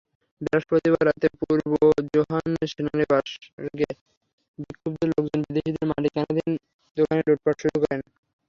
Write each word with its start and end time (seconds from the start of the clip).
বৃহস্পতিবার 0.41 1.03
রাতে 1.07 1.27
পূর্ব 1.39 1.71
জোহানেসবার্গে 2.13 3.89
বিক্ষুব্ধ 4.59 4.99
লোকজন 5.11 5.39
বিদেশিদের 5.45 5.85
মালিকানাধীন 5.91 6.51
দোকানে 6.97 7.21
লুটপাট 7.27 7.55
শুরু 7.61 7.77
করেন। 7.83 7.99